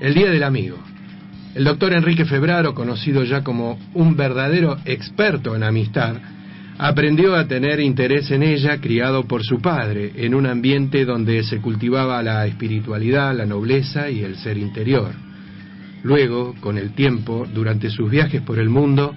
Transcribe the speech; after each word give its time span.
el 0.00 0.14
Día 0.14 0.30
del 0.30 0.42
Amigo. 0.42 0.78
El 1.54 1.64
doctor 1.64 1.92
Enrique 1.92 2.24
Febraro, 2.24 2.74
conocido 2.74 3.22
ya 3.22 3.44
como 3.44 3.78
un 3.92 4.16
verdadero 4.16 4.78
experto 4.86 5.54
en 5.54 5.62
amistad, 5.62 6.16
aprendió 6.78 7.36
a 7.36 7.46
tener 7.46 7.80
interés 7.80 8.30
en 8.30 8.42
ella 8.42 8.78
criado 8.78 9.24
por 9.24 9.44
su 9.44 9.60
padre, 9.60 10.12
en 10.16 10.34
un 10.34 10.46
ambiente 10.46 11.04
donde 11.04 11.42
se 11.42 11.60
cultivaba 11.60 12.22
la 12.22 12.46
espiritualidad, 12.46 13.36
la 13.36 13.44
nobleza 13.44 14.08
y 14.08 14.22
el 14.22 14.36
ser 14.36 14.56
interior. 14.56 15.12
Luego, 16.02 16.54
con 16.60 16.78
el 16.78 16.94
tiempo, 16.94 17.46
durante 17.52 17.90
sus 17.90 18.10
viajes 18.10 18.40
por 18.40 18.58
el 18.58 18.70
mundo, 18.70 19.14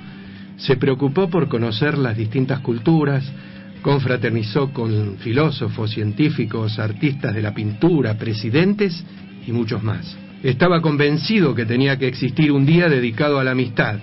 se 0.57 0.75
preocupó 0.75 1.29
por 1.29 1.47
conocer 1.47 1.97
las 1.97 2.17
distintas 2.17 2.59
culturas, 2.59 3.23
confraternizó 3.81 4.73
con 4.73 5.17
filósofos, 5.19 5.91
científicos, 5.91 6.77
artistas 6.79 7.33
de 7.33 7.41
la 7.41 7.53
pintura, 7.53 8.17
presidentes 8.17 9.01
y 9.47 9.51
muchos 9.53 9.81
más. 9.81 10.17
Estaba 10.43 10.81
convencido 10.81 11.55
que 11.55 11.65
tenía 11.65 11.97
que 11.97 12.07
existir 12.07 12.51
un 12.51 12.65
día 12.65 12.89
dedicado 12.89 13.39
a 13.39 13.45
la 13.45 13.51
amistad, 13.51 13.97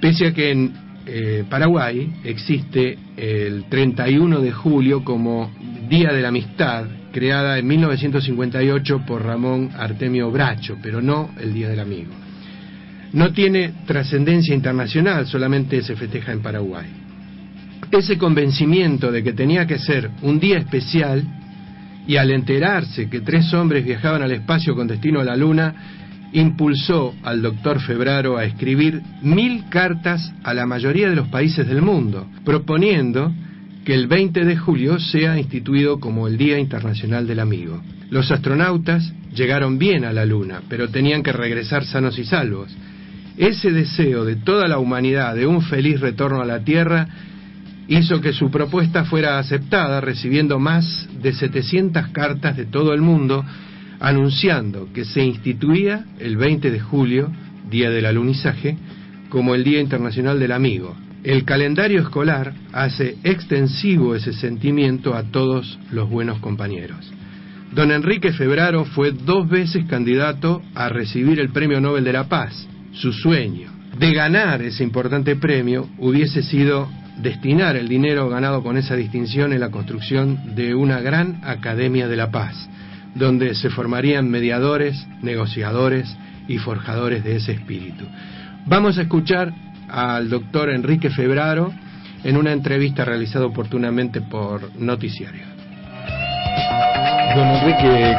pese 0.00 0.28
a 0.28 0.32
que 0.32 0.52
en 0.52 0.72
eh, 1.04 1.44
Paraguay 1.50 2.12
existe 2.22 2.96
el 3.16 3.64
31 3.68 4.40
de 4.40 4.52
julio 4.52 5.02
como 5.02 5.50
Día 5.88 6.12
de 6.12 6.22
la 6.22 6.28
Amistad, 6.28 6.86
creada 7.12 7.58
en 7.58 7.66
1958 7.66 9.04
por 9.04 9.24
Ramón 9.24 9.70
Artemio 9.76 10.30
Bracho, 10.30 10.78
pero 10.80 11.02
no 11.02 11.30
el 11.40 11.52
Día 11.52 11.68
del 11.68 11.80
Amigo. 11.80 12.12
No 13.12 13.32
tiene 13.32 13.72
trascendencia 13.84 14.54
internacional, 14.54 15.26
solamente 15.26 15.82
se 15.82 15.96
festeja 15.96 16.30
en 16.30 16.40
Paraguay. 16.40 16.86
Ese 17.90 18.16
convencimiento 18.16 19.10
de 19.10 19.24
que 19.24 19.32
tenía 19.32 19.66
que 19.66 19.80
ser 19.80 20.08
un 20.22 20.38
día 20.38 20.58
especial 20.58 21.39
y 22.06 22.16
al 22.16 22.30
enterarse 22.30 23.08
que 23.08 23.20
tres 23.20 23.52
hombres 23.54 23.84
viajaban 23.84 24.22
al 24.22 24.32
espacio 24.32 24.74
con 24.74 24.86
destino 24.86 25.20
a 25.20 25.24
la 25.24 25.36
Luna, 25.36 25.74
impulsó 26.32 27.14
al 27.22 27.42
doctor 27.42 27.80
Febraro 27.80 28.36
a 28.36 28.44
escribir 28.44 29.02
mil 29.22 29.64
cartas 29.68 30.32
a 30.44 30.54
la 30.54 30.66
mayoría 30.66 31.08
de 31.08 31.16
los 31.16 31.28
países 31.28 31.66
del 31.66 31.82
mundo, 31.82 32.26
proponiendo 32.44 33.32
que 33.84 33.94
el 33.94 34.06
20 34.06 34.44
de 34.44 34.56
julio 34.56 34.98
sea 34.98 35.38
instituido 35.38 35.98
como 35.98 36.28
el 36.28 36.36
Día 36.36 36.58
Internacional 36.58 37.26
del 37.26 37.40
Amigo. 37.40 37.82
Los 38.10 38.30
astronautas 38.30 39.12
llegaron 39.34 39.78
bien 39.78 40.04
a 40.04 40.12
la 40.12 40.24
Luna, 40.24 40.62
pero 40.68 40.88
tenían 40.88 41.22
que 41.22 41.32
regresar 41.32 41.84
sanos 41.84 42.18
y 42.18 42.24
salvos. 42.24 42.70
Ese 43.36 43.70
deseo 43.70 44.24
de 44.24 44.36
toda 44.36 44.68
la 44.68 44.78
humanidad 44.78 45.34
de 45.34 45.46
un 45.46 45.62
feliz 45.62 46.00
retorno 46.00 46.42
a 46.42 46.46
la 46.46 46.62
Tierra 46.62 47.08
hizo 47.90 48.20
que 48.20 48.32
su 48.32 48.50
propuesta 48.50 49.04
fuera 49.04 49.38
aceptada, 49.38 50.00
recibiendo 50.00 50.60
más 50.60 51.08
de 51.20 51.32
700 51.32 52.08
cartas 52.08 52.56
de 52.56 52.64
todo 52.64 52.94
el 52.94 53.00
mundo, 53.00 53.44
anunciando 53.98 54.88
que 54.94 55.04
se 55.04 55.24
instituía 55.24 56.04
el 56.20 56.36
20 56.36 56.70
de 56.70 56.78
julio, 56.78 57.32
día 57.68 57.90
del 57.90 58.06
alunizaje, 58.06 58.76
como 59.28 59.56
el 59.56 59.64
Día 59.64 59.80
Internacional 59.80 60.38
del 60.38 60.52
Amigo. 60.52 60.96
El 61.24 61.44
calendario 61.44 62.00
escolar 62.00 62.54
hace 62.72 63.18
extensivo 63.24 64.14
ese 64.14 64.32
sentimiento 64.34 65.14
a 65.16 65.24
todos 65.24 65.78
los 65.90 66.08
buenos 66.08 66.38
compañeros. 66.38 67.12
Don 67.74 67.90
Enrique 67.90 68.32
Febraro 68.32 68.84
fue 68.84 69.10
dos 69.10 69.48
veces 69.48 69.84
candidato 69.86 70.62
a 70.76 70.88
recibir 70.88 71.40
el 71.40 71.50
Premio 71.50 71.80
Nobel 71.80 72.04
de 72.04 72.12
la 72.12 72.28
Paz. 72.28 72.68
Su 72.92 73.12
sueño 73.12 73.68
de 73.98 74.12
ganar 74.14 74.62
ese 74.62 74.84
importante 74.84 75.34
premio 75.36 75.88
hubiese 75.98 76.42
sido 76.42 76.88
destinar 77.22 77.76
el 77.76 77.88
dinero 77.88 78.28
ganado 78.28 78.62
con 78.62 78.76
esa 78.76 78.96
distinción 78.96 79.52
en 79.52 79.60
la 79.60 79.70
construcción 79.70 80.54
de 80.54 80.74
una 80.74 81.00
gran 81.00 81.40
Academia 81.44 82.08
de 82.08 82.16
la 82.16 82.30
Paz, 82.30 82.68
donde 83.14 83.54
se 83.54 83.70
formarían 83.70 84.30
mediadores, 84.30 85.06
negociadores 85.22 86.16
y 86.48 86.58
forjadores 86.58 87.22
de 87.24 87.36
ese 87.36 87.52
espíritu. 87.52 88.06
Vamos 88.66 88.98
a 88.98 89.02
escuchar 89.02 89.52
al 89.88 90.28
doctor 90.28 90.70
Enrique 90.70 91.10
Febraro 91.10 91.72
en 92.24 92.36
una 92.36 92.52
entrevista 92.52 93.04
realizada 93.04 93.46
oportunamente 93.46 94.20
por 94.20 94.76
Noticiario. 94.76 95.44
Don 97.34 97.46
Enrique, 97.46 98.16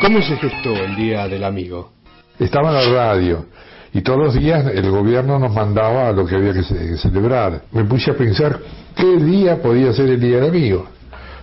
¿cómo 0.00 0.22
se 0.22 0.36
gestó 0.36 0.74
el 0.74 0.96
Día 0.96 1.28
del 1.28 1.44
Amigo? 1.44 1.92
Estaba 2.38 2.68
en 2.68 2.74
la 2.74 2.96
radio 2.96 3.46
y 3.92 4.02
todos 4.02 4.18
los 4.18 4.34
días 4.34 4.66
el 4.66 4.90
gobierno 4.90 5.38
nos 5.38 5.52
mandaba 5.52 6.12
lo 6.12 6.26
que 6.26 6.36
había 6.36 6.52
que, 6.52 6.62
celebrar. 6.96 7.62
Me 7.72 7.84
puse 7.84 8.10
a 8.10 8.14
pensar 8.14 8.58
qué 8.94 9.16
día 9.16 9.60
podía 9.62 9.92
ser 9.92 10.10
el 10.10 10.20
Día 10.20 10.36
del 10.40 10.50
Amigo 10.50 10.86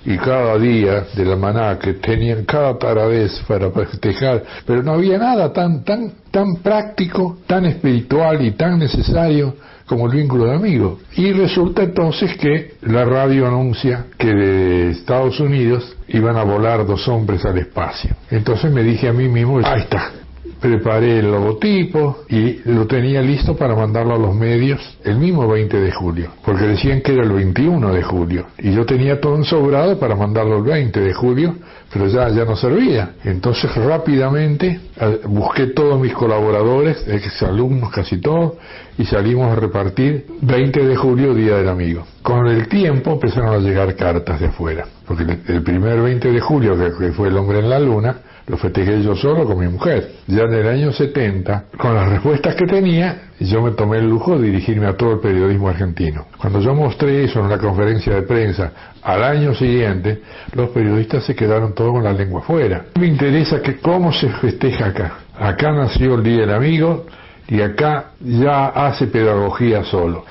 y 0.05 0.17
cada 0.17 0.57
día 0.57 1.05
de 1.15 1.25
la 1.25 1.35
maná 1.35 1.79
que 1.79 1.93
tenían 1.93 2.43
cada 2.43 2.77
taradez 2.77 3.41
para 3.47 3.71
festejar, 3.71 4.43
pero 4.65 4.83
no 4.83 4.93
había 4.93 5.17
nada 5.17 5.53
tan, 5.53 5.83
tan, 5.83 6.11
tan 6.29 6.55
práctico, 6.57 7.37
tan 7.47 7.65
espiritual 7.65 8.45
y 8.45 8.51
tan 8.51 8.79
necesario 8.79 9.55
como 9.85 10.07
el 10.07 10.17
vínculo 10.17 10.45
de 10.45 10.55
amigo. 10.55 10.99
Y 11.15 11.31
resulta 11.31 11.83
entonces 11.83 12.35
que 12.37 12.73
la 12.81 13.05
radio 13.05 13.47
anuncia 13.47 14.07
que 14.17 14.27
de 14.27 14.89
Estados 14.91 15.39
Unidos 15.39 15.95
iban 16.07 16.37
a 16.37 16.43
volar 16.43 16.85
dos 16.85 17.07
hombres 17.07 17.45
al 17.45 17.57
espacio. 17.57 18.11
Entonces 18.29 18.71
me 18.71 18.83
dije 18.83 19.07
a 19.07 19.13
mí 19.13 19.27
mismo, 19.27 19.59
ahí 19.63 19.81
está, 19.81 20.11
preparé 20.63 21.19
el 21.19 21.29
logotipo 21.29 22.23
y 22.29 22.61
lo 22.71 22.87
tenía 22.87 23.21
listo 23.21 23.53
para 23.57 23.75
mandarlo 23.75 24.15
a 24.15 24.17
los 24.17 24.33
medios 24.33 24.79
el 25.03 25.17
mismo 25.17 25.45
20 25.45 25.77
de 25.77 25.91
julio, 25.91 26.29
porque 26.45 26.63
decían 26.63 27.01
que 27.01 27.11
era 27.11 27.23
el 27.23 27.33
21 27.33 27.93
de 27.93 28.01
julio 28.01 28.45
y 28.57 28.71
yo 28.71 28.85
tenía 28.85 29.19
todo 29.19 29.35
ensobrado 29.35 29.99
para 29.99 30.15
mandarlo 30.15 30.59
el 30.59 30.63
20 30.63 31.01
de 31.01 31.13
julio, 31.13 31.57
pero 31.91 32.07
ya, 32.07 32.29
ya 32.29 32.45
no 32.45 32.55
servía. 32.55 33.15
Entonces 33.25 33.75
rápidamente 33.75 34.79
busqué 35.25 35.67
todos 35.67 35.99
mis 35.99 36.13
colaboradores, 36.13 37.05
ex 37.09 37.43
alumnos 37.43 37.91
casi 37.91 38.21
todos, 38.21 38.53
y 38.97 39.03
salimos 39.03 39.51
a 39.51 39.55
repartir 39.55 40.27
20 40.43 40.85
de 40.85 40.95
julio, 40.95 41.33
Día 41.33 41.57
del 41.57 41.67
Amigo. 41.67 42.05
Con 42.23 42.47
el 42.47 42.69
tiempo 42.69 43.11
empezaron 43.11 43.53
a 43.53 43.57
llegar 43.57 43.93
cartas 43.95 44.39
de 44.39 44.47
afuera, 44.47 44.85
porque 45.05 45.23
el 45.23 45.61
primer 45.61 46.01
20 46.01 46.31
de 46.31 46.39
julio, 46.39 46.77
que 46.97 47.11
fue 47.11 47.27
el 47.27 47.35
hombre 47.35 47.59
en 47.59 47.69
la 47.69 47.79
luna, 47.79 48.15
lo 48.47 48.55
festejé 48.55 49.03
yo 49.03 49.13
solo 49.13 49.45
con 49.45 49.59
mi 49.59 49.67
mujer. 49.67 50.09
Ya 50.27 50.43
en 50.43 50.53
el 50.53 50.67
año 50.69 50.93
70, 50.93 51.65
con 51.77 51.93
las 51.93 52.09
respuestas 52.09 52.55
que 52.55 52.65
tenía, 52.65 53.31
yo 53.41 53.61
me 53.61 53.71
tomé 53.71 53.97
el 53.97 54.09
lujo 54.09 54.37
de 54.37 54.47
dirigirme 54.47 54.87
a 54.87 54.95
todo 54.95 55.15
el 55.15 55.19
periodismo 55.19 55.67
argentino. 55.67 56.27
Cuando 56.37 56.61
yo 56.61 56.73
mostré 56.73 57.25
eso 57.25 57.39
en 57.39 57.47
una 57.47 57.57
conferencia 57.57 58.15
de 58.15 58.21
prensa 58.21 58.71
al 59.01 59.21
año 59.21 59.53
siguiente, 59.53 60.21
los 60.53 60.69
periodistas 60.69 61.25
se 61.25 61.35
quedaron 61.35 61.75
todos 61.75 61.91
con 61.91 62.05
la 62.05 62.13
lengua 62.13 62.39
afuera. 62.39 62.85
Me 62.97 63.07
interesa 63.07 63.61
que 63.61 63.79
cómo 63.79 64.13
se 64.13 64.29
festeja 64.29 64.87
acá. 64.87 65.17
Acá 65.37 65.73
nació 65.73 66.15
el 66.15 66.23
Día 66.23 66.55
Amigo 66.55 67.05
y 67.49 67.59
acá 67.59 68.11
ya 68.21 68.67
hace 68.67 69.07
pedagogía 69.07 69.83
solo. 69.83 70.23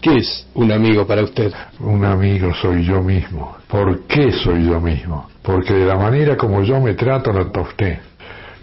¿Qué 0.00 0.16
es 0.16 0.46
un 0.54 0.70
amigo 0.70 1.06
para 1.06 1.22
usted? 1.22 1.52
Un 1.80 2.04
amigo 2.04 2.52
soy 2.54 2.84
yo 2.84 3.02
mismo. 3.02 3.56
¿Por 3.68 4.02
qué 4.02 4.32
soy 4.32 4.66
yo 4.66 4.80
mismo? 4.80 5.28
Porque 5.42 5.74
de 5.74 5.86
la 5.86 5.96
manera 5.96 6.36
como 6.36 6.62
yo 6.62 6.80
me 6.80 6.94
trato, 6.94 7.32
lo 7.32 7.40
a 7.40 7.60
usted. 7.60 7.98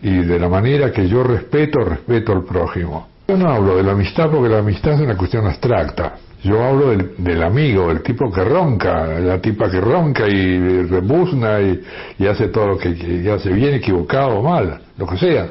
Y 0.02 0.18
de 0.18 0.40
la 0.40 0.50
manera 0.50 0.92
que 0.92 1.08
yo 1.08 1.24
respeto, 1.24 1.80
respeto 1.80 2.32
al 2.32 2.44
prójimo. 2.44 3.08
Yo 3.28 3.38
no 3.38 3.50
hablo 3.50 3.78
de 3.78 3.84
la 3.84 3.94
amistad 3.94 4.30
porque 4.30 4.50
la 4.50 4.60
amistad 4.60 4.94
es 4.94 5.02
una 5.02 5.16
cuestión 5.16 5.46
abstracta. 5.46 6.16
Yo 6.44 6.64
hablo 6.64 6.90
del, 6.90 7.44
amigo, 7.44 7.92
el 7.92 8.02
tipo 8.02 8.32
que 8.32 8.44
ronca, 8.44 9.06
la 9.20 9.40
tipa 9.40 9.70
que 9.70 9.80
ronca 9.80 10.28
y 10.28 10.84
rebuzna 10.88 11.60
y, 11.62 12.26
hace 12.26 12.48
todo 12.48 12.70
lo 12.70 12.78
que, 12.78 12.96
que 12.96 13.32
hace 13.32 13.52
bien, 13.52 13.76
equivocado 13.76 14.40
o 14.40 14.44
mal, 14.44 14.82
lo 14.98 15.06
que 15.06 15.18
sea. 15.18 15.50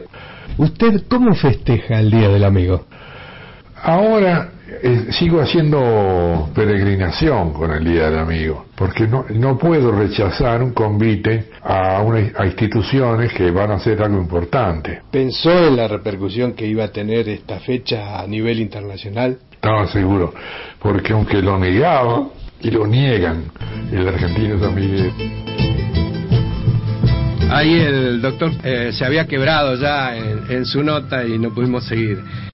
¿Usted 0.59 1.05
cómo 1.09 1.33
festeja 1.35 2.01
el 2.01 2.11
Día 2.11 2.29
del 2.29 2.43
Amigo? 2.43 2.87
Ahora 3.83 4.51
eh, 4.83 5.07
sigo 5.11 5.41
haciendo 5.41 6.49
peregrinación 6.55 7.53
con 7.53 7.73
el 7.73 7.85
Día 7.85 8.09
del 8.09 8.21
Amigo, 8.21 8.67
porque 8.77 9.07
no, 9.07 9.27
no 9.31 9.59
puedo 9.59 9.91
rechazar 9.91 10.63
un 10.63 10.73
convite 10.73 11.51
a, 11.63 12.01
una, 12.03 12.31
a 12.37 12.47
instituciones 12.47 13.33
que 13.33 13.51
van 13.51 13.73
a 13.73 13.75
hacer 13.75 14.01
algo 14.01 14.19
importante. 14.19 15.03
¿Pensó 15.11 15.51
en 15.67 15.77
la 15.77 15.89
repercusión 15.89 16.53
que 16.53 16.67
iba 16.67 16.85
a 16.85 16.93
tener 16.93 17.29
esta 17.29 17.59
fecha 17.59 18.21
a 18.21 18.27
nivel 18.27 18.61
internacional? 18.61 19.39
Estaba 19.53 19.89
seguro, 19.89 20.33
porque 20.79 21.13
aunque 21.13 21.43
lo 21.43 21.59
negaba 21.59 22.29
y 22.61 22.71
lo 22.71 22.87
niegan, 22.87 23.45
el 23.93 24.07
argentino 24.07 24.57
también... 24.57 25.13
Ahí 27.53 27.75
el 27.81 28.23
doctor 28.23 28.53
eh, 28.63 28.91
se 28.93 29.05
había 29.05 29.27
quebrado 29.27 29.75
ya 29.75 30.17
en 30.17 30.65
su 30.65 30.85
nota 30.85 31.25
y 31.27 31.37
no 31.37 31.53
pudimos 31.53 31.85
seguir. 31.85 32.23